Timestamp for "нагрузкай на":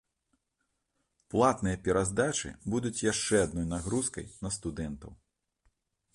3.75-4.55